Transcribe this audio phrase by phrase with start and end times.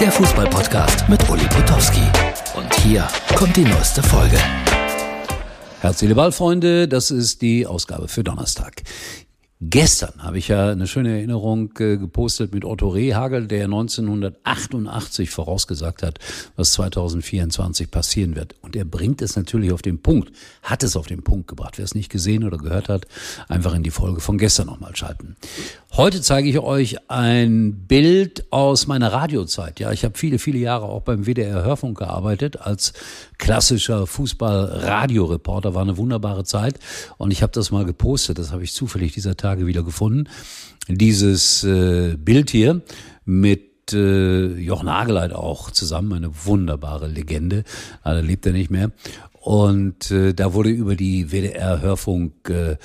[0.00, 2.02] der Fußballpodcast mit Uli Potowski.
[2.54, 4.38] Und hier kommt die neueste Folge.
[5.80, 8.82] Herzliche Ballfreunde, das ist die Ausgabe für Donnerstag.
[9.60, 16.04] Gestern habe ich ja eine schöne Erinnerung äh, gepostet mit Otto Rehagel, der 1988 vorausgesagt
[16.04, 16.20] hat,
[16.54, 18.54] was 2024 passieren wird.
[18.62, 20.30] Und er bringt es natürlich auf den Punkt,
[20.62, 21.76] hat es auf den Punkt gebracht.
[21.76, 23.08] Wer es nicht gesehen oder gehört hat,
[23.48, 25.34] einfach in die Folge von gestern nochmal schalten.
[25.90, 29.80] Heute zeige ich euch ein Bild aus meiner Radiozeit.
[29.80, 32.92] Ja, ich habe viele, viele Jahre auch beim WDR Hörfunk gearbeitet als
[33.38, 35.74] klassischer Fußball-Radioreporter.
[35.74, 36.78] War eine wunderbare Zeit
[37.16, 38.38] und ich habe das mal gepostet.
[38.38, 40.28] Das habe ich zufällig dieser Tage wieder gefunden.
[40.88, 42.82] Dieses äh, Bild hier
[43.24, 47.64] mit äh, Jochen Nageleit auch zusammen, eine wunderbare Legende.
[48.04, 48.90] Leider lebt er nicht mehr.
[49.40, 52.76] Und äh, da wurde über die WDR-Hörfunk äh,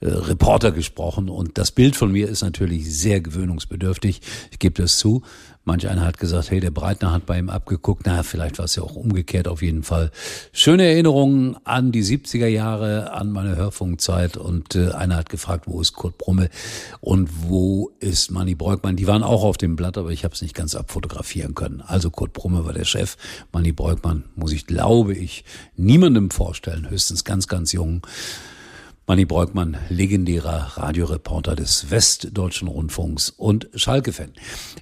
[0.00, 1.28] äh, Reporter gesprochen.
[1.28, 4.20] Und das Bild von mir ist natürlich sehr gewöhnungsbedürftig.
[4.50, 5.22] Ich gebe das zu.
[5.68, 8.04] Manch einer hat gesagt, hey, der Breitner hat bei ihm abgeguckt.
[8.06, 10.10] Na, vielleicht war es ja auch umgekehrt auf jeden Fall.
[10.50, 14.38] Schöne Erinnerungen an die 70er Jahre, an meine Hörfunkzeit.
[14.38, 16.48] Und äh, einer hat gefragt, wo ist Kurt Brumme
[17.00, 18.96] und wo ist Manny Breukmann?
[18.96, 21.82] Die waren auch auf dem Blatt, aber ich habe es nicht ganz abfotografieren können.
[21.86, 23.18] Also Kurt Brumme war der Chef.
[23.52, 25.44] Manny Breukmann muss ich, glaube ich,
[25.76, 26.88] niemandem vorstellen.
[26.88, 28.00] Höchstens ganz, ganz jung.
[29.08, 34.32] Manny Breukmann, legendärer Radioreporter des Westdeutschen Rundfunks und Schalke-Fan.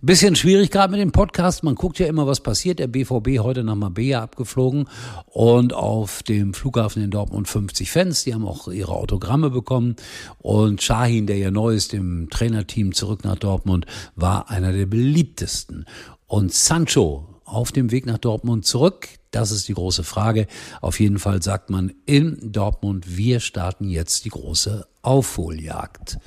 [0.00, 1.62] Bisschen schwierig gerade mit dem Podcast.
[1.62, 2.78] Man guckt ja immer, was passiert.
[2.78, 4.88] Der BVB heute nach Mabea abgeflogen
[5.26, 8.24] und auf dem Flughafen in Dortmund 50 Fans.
[8.24, 9.96] Die haben auch ihre Autogramme bekommen.
[10.38, 13.84] Und Shahin, der ja neu ist im Trainerteam zurück nach Dortmund,
[14.16, 15.84] war einer der beliebtesten.
[16.26, 20.46] Und Sancho auf dem Weg nach Dortmund zurück, das ist die große Frage.
[20.80, 26.18] Auf jeden Fall sagt man in Dortmund, wir starten jetzt die große Aufholjagd.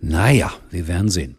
[0.00, 1.36] Naja, wir werden sehen.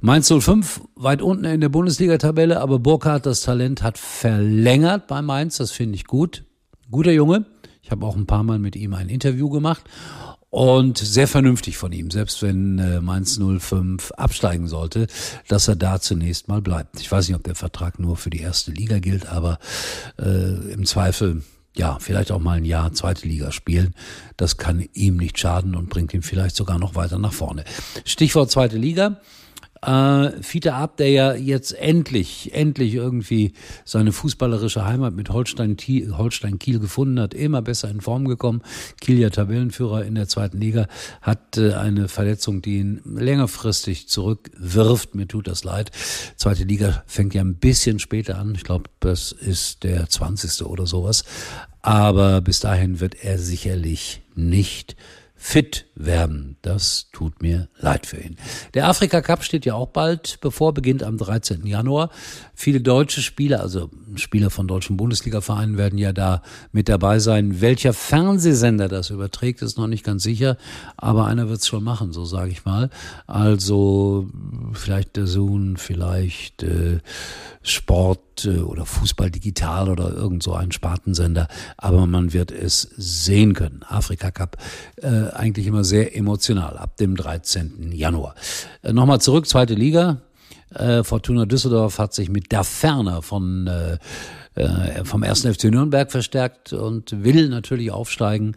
[0.00, 5.56] Mainz 05 weit unten in der Bundesliga-Tabelle, aber Burkhardt, das Talent, hat verlängert bei Mainz.
[5.56, 6.44] Das finde ich gut.
[6.90, 7.46] Guter Junge.
[7.82, 9.84] Ich habe auch ein paar Mal mit ihm ein Interview gemacht
[10.54, 15.08] und sehr vernünftig von ihm, selbst wenn äh, Mainz 05 absteigen sollte,
[15.48, 17.00] dass er da zunächst mal bleibt.
[17.00, 19.58] Ich weiß nicht, ob der Vertrag nur für die erste Liga gilt, aber
[20.16, 21.42] äh, im Zweifel
[21.76, 23.96] ja, vielleicht auch mal ein Jahr zweite Liga spielen.
[24.36, 27.64] Das kann ihm nicht schaden und bringt ihn vielleicht sogar noch weiter nach vorne.
[28.04, 29.20] Stichwort zweite Liga.
[29.84, 33.52] Äh, Fiete Ab, der ja jetzt endlich, endlich irgendwie
[33.84, 35.76] seine fußballerische Heimat mit Holstein,
[36.12, 38.62] Holstein Kiel gefunden hat, immer besser in Form gekommen.
[39.00, 40.86] Kiel ja Tabellenführer in der zweiten Liga,
[41.20, 45.14] hat äh, eine Verletzung, die ihn längerfristig zurückwirft.
[45.14, 45.90] Mir tut das leid.
[46.36, 48.54] Zweite Liga fängt ja ein bisschen später an.
[48.54, 50.64] Ich glaube, das ist der 20.
[50.66, 51.24] oder sowas.
[51.82, 54.96] Aber bis dahin wird er sicherlich nicht
[55.36, 56.56] fit werden.
[56.62, 58.36] Das tut mir leid für ihn.
[58.74, 61.66] Der Afrika Cup steht ja auch bald bevor, beginnt am 13.
[61.66, 62.10] Januar.
[62.54, 67.60] Viele deutsche Spieler, also Spieler von deutschen Bundesliga-Vereinen werden ja da mit dabei sein.
[67.60, 70.56] Welcher Fernsehsender das überträgt, ist noch nicht ganz sicher,
[70.96, 72.90] aber einer wird es schon machen, so sage ich mal.
[73.26, 74.28] Also
[74.72, 77.00] vielleicht der Sohn, vielleicht äh,
[77.62, 83.54] Sport äh, oder Fußball digital oder irgend so ein Spartensender, aber man wird es sehen
[83.54, 83.82] können.
[83.88, 84.56] Afrika Cup
[84.96, 87.92] äh, eigentlich immer sehr emotional ab dem 13.
[87.92, 88.34] Januar.
[88.82, 90.22] Äh, Nochmal zurück, zweite Liga.
[90.74, 93.98] Äh, Fortuna Düsseldorf hat sich mit der Ferner von äh,
[94.54, 95.42] äh vom 1.
[95.42, 98.56] FC Nürnberg verstärkt und will natürlich aufsteigen.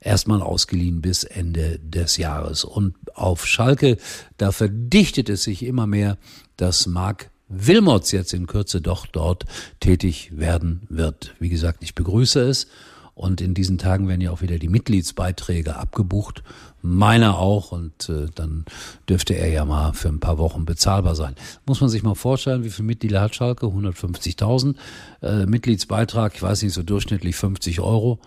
[0.00, 2.64] Erstmal ausgeliehen bis Ende des Jahres.
[2.64, 3.98] Und auf Schalke,
[4.36, 6.16] da verdichtet es sich immer mehr,
[6.56, 9.44] dass Marc Wilmots jetzt in Kürze doch dort
[9.80, 11.34] tätig werden wird.
[11.38, 12.66] Wie gesagt, ich begrüße es
[13.18, 16.44] und in diesen Tagen werden ja auch wieder die Mitgliedsbeiträge abgebucht.
[16.82, 17.72] Meiner auch.
[17.72, 18.64] Und äh, dann
[19.08, 21.34] dürfte er ja mal für ein paar Wochen bezahlbar sein.
[21.66, 23.66] Muss man sich mal vorstellen, wie viele Mitglieder hat Schalke?
[23.66, 24.76] 150.000.
[25.20, 28.20] Äh, Mitgliedsbeitrag, ich weiß nicht, so durchschnittlich 50 Euro.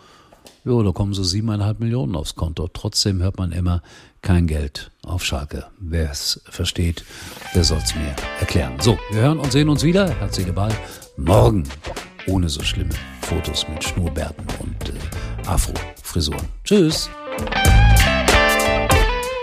[0.66, 2.68] Jo, da kommen so siebeneinhalb Millionen aufs Konto.
[2.68, 3.82] Trotzdem hört man immer
[4.22, 5.68] kein Geld auf Schalke.
[5.80, 7.06] Wer es versteht,
[7.56, 8.74] der soll es mir erklären.
[8.82, 10.10] So, wir hören und sehen uns wieder.
[10.10, 10.76] Herzliche Ball.
[11.16, 11.64] Morgen
[12.28, 16.48] ohne so schlimme Fotos mit Schnurrbärten und äh, Afro-Frisuren.
[16.64, 17.10] Tschüss.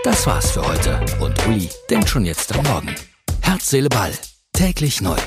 [0.03, 2.95] Das war's für heute und Uli denkt schon jetzt am Morgen.
[3.41, 4.13] Herz, Seele, Ball.
[4.53, 5.17] Täglich neu.